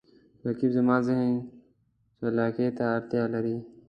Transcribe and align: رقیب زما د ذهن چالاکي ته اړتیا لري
رقیب 0.45 0.71
زما 0.77 0.95
د 0.99 1.03
ذهن 1.07 1.29
چالاکي 2.19 2.67
ته 2.77 2.83
اړتیا 2.95 3.23
لري 3.33 3.57